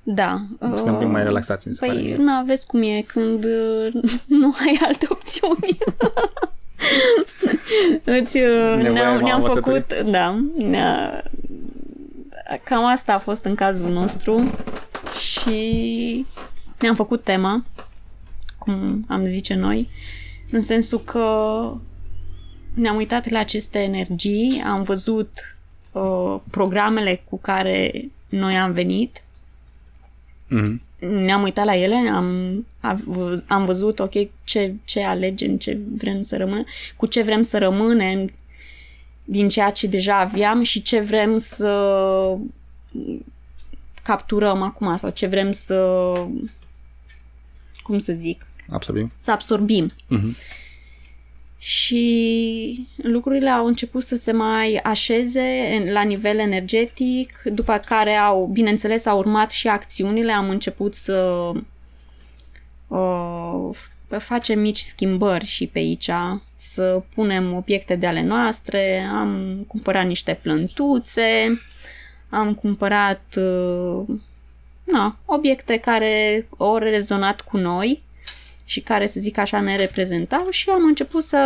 [0.04, 0.46] Da.
[0.60, 2.16] Suntem un pic mai relaxați, mi se pare Păi, mie.
[2.16, 3.94] nu vezi cum e când uh,
[4.42, 5.78] nu ai alte opțiuni.
[8.20, 9.84] Îți, uh, Nevoia ne-am, mama ne-am învățăturii.
[9.88, 11.24] făcut, da, ne-a,
[12.64, 14.52] cam asta a fost în cazul nostru
[15.20, 16.26] și
[16.80, 17.66] ne-am făcut tema,
[18.58, 19.90] cum am zice noi,
[20.52, 21.24] în sensul că
[22.74, 25.58] ne-am uitat la aceste energii, am văzut
[25.92, 29.24] uh, programele cu care noi am venit
[30.50, 30.82] Mhm.
[31.00, 34.12] Ne-am uitat la ele, am, am- am văzut, ok,
[34.44, 38.32] ce, ce alegem, ce vrem să rămânem, cu ce vrem să rămânem
[39.24, 42.38] din ceea ce deja aveam și ce vrem să
[44.04, 46.14] capturăm acum sau ce vrem să,
[47.84, 49.12] cum să zic, Absorbim.
[49.18, 49.92] să absorbim.
[50.08, 50.36] Mhm.
[51.62, 58.46] Și lucrurile au început să se mai așeze în- la nivel energetic, după care au,
[58.46, 61.52] bineînțeles, au urmat și acțiunile, am început să
[62.88, 63.70] uh,
[64.18, 66.10] facem mici schimbări și pe aici,
[66.56, 71.62] să punem obiecte de ale noastre, am cumpărat niște plântuțe,
[72.30, 74.06] am cumpărat uh,
[74.84, 78.02] na, obiecte care au rezonat cu noi
[78.70, 81.38] și care, să zic așa, ne reprezentau și am început să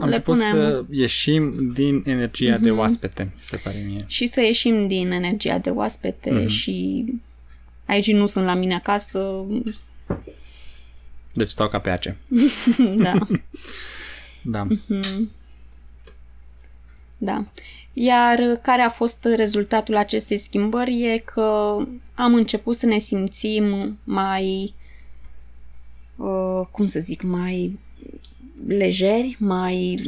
[0.00, 4.04] Am le început punem să ieșim din energia de oaspete, mi se pare mie.
[4.06, 6.46] și să ieșim din energia de oaspete Mhm.
[6.46, 7.04] și
[7.86, 9.44] aici nu sunt la mine acasă,
[11.32, 12.16] Deci stau ca pe ace.
[13.04, 13.18] da,
[14.42, 14.66] Da.
[17.18, 17.44] da.
[17.92, 21.76] Iar care a fost rezultatul acestei schimbări e că
[22.14, 24.74] am început să ne simțim mai,
[26.16, 27.78] uh, cum să zic, mai
[28.66, 30.00] lejeri, mai,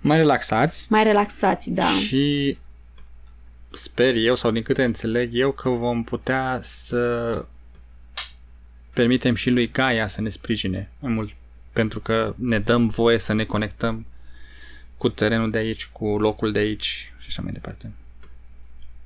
[0.00, 1.86] Mai relaxați mai relaxați, da.
[1.86, 2.56] și
[3.70, 7.44] sper eu, sau din câte înțeleg eu, că vom putea să
[8.94, 11.32] permitem și lui Gaia să ne sprijine mai mult,
[11.72, 14.06] pentru că ne dăm voie să ne conectăm
[14.98, 17.92] cu terenul de aici, cu locul de aici și așa mai departe.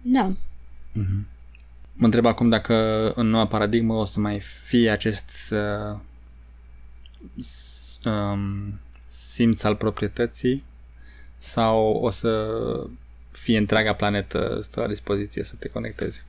[0.02, 0.32] Da.
[2.00, 2.74] Mă întreb acum dacă
[3.14, 5.98] în noua paradigmă o să mai fie acest uh,
[7.38, 10.64] s- um, simț al proprietății
[11.38, 12.50] sau o să
[13.30, 16.22] fie întreaga planetă stă la dispoziție să te conectezi.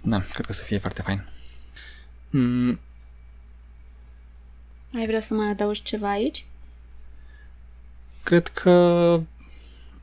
[0.00, 1.26] Da, cred că o să fie foarte fain.
[2.30, 2.80] Mm,
[4.96, 6.44] Ai vrea să mai adaugi ceva aici?
[8.22, 8.70] cred că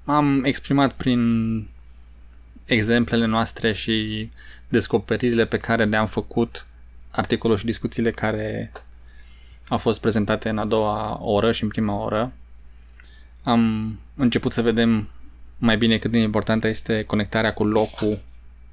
[0.05, 1.19] am exprimat prin
[2.73, 4.29] exemplele noastre și
[4.67, 6.65] descoperirile pe care le-am făcut,
[7.11, 8.71] articolul și discuțiile care
[9.67, 12.33] au fost prezentate în a doua oră și în prima oră.
[13.43, 15.09] Am început să vedem
[15.57, 18.19] mai bine cât de importantă este conectarea cu locul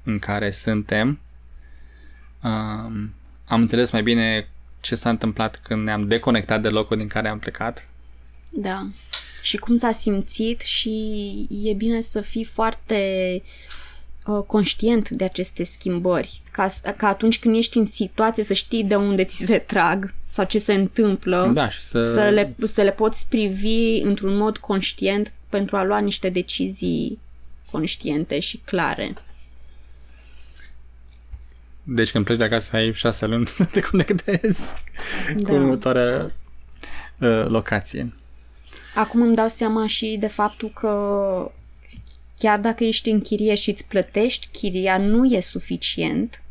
[0.03, 1.19] în care suntem.
[2.43, 3.13] Um,
[3.45, 4.47] am înțeles mai bine
[4.79, 7.87] ce s-a întâmplat când ne-am deconectat de locul din care am plecat.
[8.49, 8.87] Da.
[9.41, 12.95] Și cum s-a simțit și e bine să fii foarte
[13.35, 13.41] uh,
[14.47, 16.41] conștient de aceste schimbări.
[16.51, 20.13] Ca, s- ca atunci când ești în situație să știi de unde ți se trag
[20.29, 21.51] sau ce se întâmplă.
[21.53, 25.99] Da, și să, Să le, să le poți privi într-un mod conștient pentru a lua
[25.99, 27.19] niște decizii
[27.71, 29.13] conștiente și clare.
[31.83, 34.73] Deci când pleci de acasă ai șase luni să te conectezi
[35.27, 35.33] da.
[35.35, 35.51] cu Da.
[35.53, 36.25] următoarea
[37.17, 38.13] uh, locație.
[38.95, 41.51] Acum îmi dau seama și de faptul că
[42.39, 46.41] chiar dacă ești în chirie și îți plătești chiria, nu e suficient.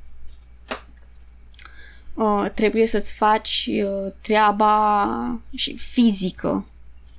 [2.14, 6.66] Uh, trebuie să-ți faci uh, treaba și fizică,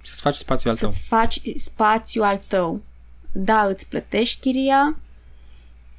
[0.01, 0.89] Și să faci spațiul al tău.
[0.89, 2.81] să-ți faci spațiul al tău.
[3.31, 4.99] Da, îți plătești chiria,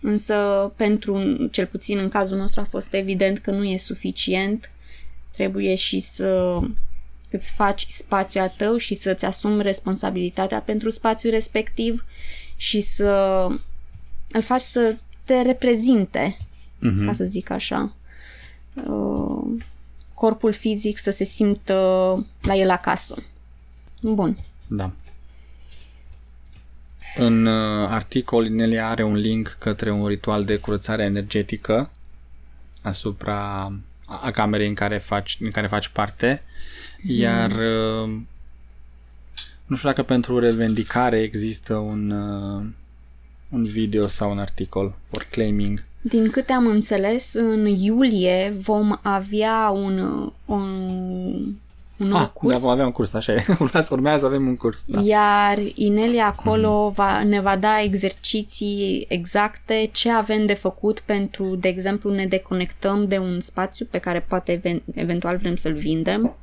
[0.00, 4.70] însă pentru, cel puțin în cazul nostru a fost evident că nu e suficient.
[5.32, 6.58] Trebuie și să
[7.30, 12.04] îți faci spațiul al tău și să-ți asumi responsabilitatea pentru spațiul respectiv
[12.60, 13.46] și să
[14.32, 16.36] îl faci să te reprezinte,
[16.78, 17.06] Mhm.
[17.06, 17.92] ca să zic așa.
[18.74, 19.62] Uh,
[20.14, 21.74] corpul fizic să se simtă
[22.42, 23.22] la el acasă.
[24.00, 24.36] Bun.
[24.66, 24.92] Da.
[27.16, 31.90] În uh, articol, Inelia are un link către un ritual de curățare energetică
[32.82, 33.62] asupra
[34.06, 36.42] a a camerei în care faci, în care faci parte,
[37.02, 38.20] iar uh,
[39.70, 42.64] nu știu dacă pentru revendicare există un uh,
[43.50, 45.84] un video sau un articol for claiming.
[46.00, 49.98] Din câte am înțeles, în iulie vom avea un,
[50.44, 50.68] un,
[51.96, 52.54] un nou ah, curs.
[52.54, 53.44] Da, vom avea un curs, așa e.
[53.58, 54.82] Urmează, urmează să avem un curs.
[54.84, 55.00] Da.
[55.00, 56.94] Iar Inelia acolo mm-hmm.
[56.94, 63.08] va, ne va da exerciții exacte ce avem de făcut pentru, de exemplu, ne deconectăm
[63.08, 66.34] de un spațiu pe care poate even, eventual vrem să-l vindem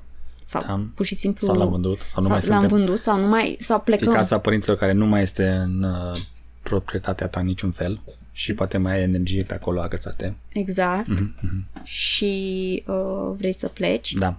[0.47, 0.81] sau da.
[0.95, 2.77] pur și simplu sau l-am vândut sau, nu sau mai l-am suntem.
[2.77, 4.11] vândut sau nu mai sau plecăm.
[4.11, 6.17] E casa părinților care nu mai este în uh,
[6.61, 10.35] proprietatea ta în niciun fel și poate mai ai energie pe acolo agățate.
[10.49, 11.07] Exact.
[11.07, 11.83] Mm-hmm.
[11.83, 14.11] Și uh, vrei să pleci.
[14.11, 14.37] Da.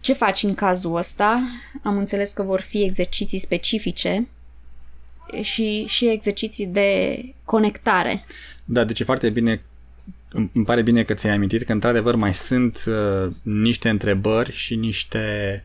[0.00, 1.42] Ce faci în cazul ăsta?
[1.82, 4.28] Am înțeles că vor fi exerciții specifice
[5.40, 8.24] și, și exerciții de conectare.
[8.64, 9.62] Da, deci e foarte bine
[10.32, 14.76] îmi îmi pare bine că ți-ai amintit că într-adevăr mai sunt uh, niște întrebări și
[14.76, 15.64] niște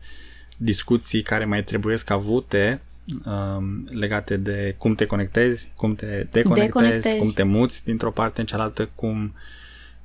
[0.56, 2.80] discuții care mai trebuiesc avute
[3.24, 7.18] um, legate de cum te conectezi, cum te deconectezi, Deconectezi.
[7.18, 9.34] cum te muți dintr-o parte în cealaltă, cum,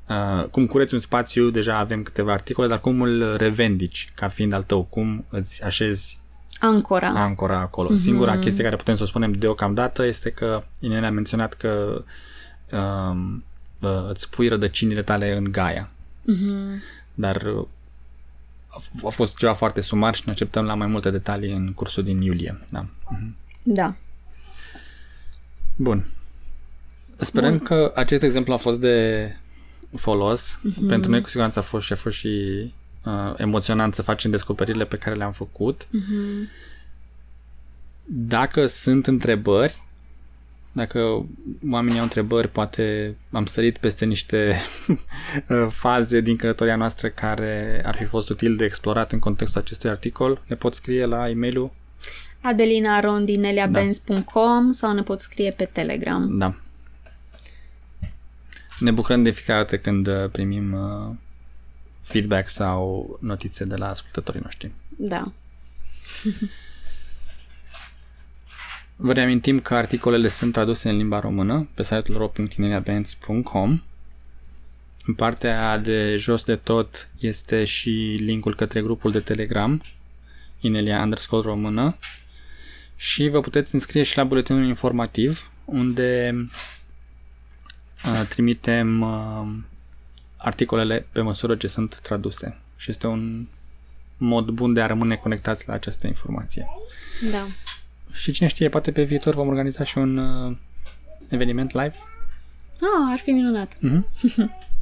[0.07, 4.53] uh, cum cureți un spațiu, deja avem câteva articole, dar cum îl revendici ca fiind
[4.53, 6.19] al tău, cum îți așezi
[6.59, 7.07] Ancora.
[7.07, 7.89] ancora acolo.
[7.91, 8.01] Mm-hmm.
[8.01, 12.03] Singura chestie care putem să o spunem deocamdată este că Inele a menționat că
[12.71, 13.43] um,
[13.83, 15.89] uh, îți pui rădăcinile tale în Gaia.
[16.21, 16.81] Mm-hmm.
[17.13, 17.65] Dar uh,
[18.67, 21.73] a, f- a fost ceva foarte sumar și ne așteptăm la mai multe detalii în
[21.73, 22.59] cursul din iulie.
[22.69, 22.85] Da.
[23.09, 23.35] Mhm.
[23.63, 23.95] Da.
[25.75, 26.05] Bun.
[27.17, 27.59] Sperăm Bun.
[27.59, 29.27] că acest exemplu a fost de
[29.95, 30.59] folos.
[30.59, 30.87] Mm-hmm.
[30.87, 32.73] Pentru noi cu siguranță a fost și a fost și
[33.03, 35.87] uh, emoționant să facem descoperirile pe care le-am făcut.
[35.87, 36.49] Mm-hmm.
[38.05, 39.82] Dacă sunt întrebări,
[40.75, 41.25] dacă
[41.69, 44.55] oamenii au întrebări, poate am sărit peste niște
[45.83, 50.41] faze din călătoria noastră care ar fi fost util de explorat în contextul acestui articol,
[50.47, 51.71] ne pot scrie la e-mailul
[52.43, 56.37] adelinarondineliabenz.com sau ne pot scrie pe Telegram.
[56.37, 56.55] Da.
[58.79, 61.15] Ne bucurăm de fiecare dată când uh, primim uh,
[62.01, 64.71] feedback sau notițe de la ascultătorii noștri.
[64.97, 65.31] Da.
[69.05, 73.81] Vă reamintim că articolele sunt traduse în limba română pe site-ul ro.ineliabenz.com
[75.05, 79.81] În partea de jos de tot este și linkul către grupul de Telegram
[80.59, 81.97] Inelia underscore română
[82.95, 86.35] și vă puteți înscrie și la buletinul informativ unde
[88.05, 89.47] uh, trimitem uh,
[90.37, 93.47] articolele pe măsură ce sunt traduse și este un
[94.17, 96.67] mod bun de a rămâne conectați la această informație.
[97.31, 97.47] Da.
[98.13, 100.55] Și cine știe, poate pe viitor vom organiza și un uh,
[101.27, 101.95] eveniment live.
[102.73, 103.77] Ah, ar fi minunat.
[103.77, 104.03] Mm-hmm.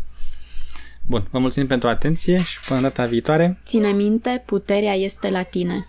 [1.12, 3.60] Bun, vă mulțumim pentru atenție și până data viitoare.
[3.66, 5.88] Ține minte, puterea este la tine.